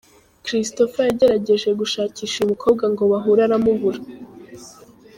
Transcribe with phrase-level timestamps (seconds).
[0.45, 3.99] Christopher yagerageje gushakisha uyu mukobwa ngo bahure aramubura.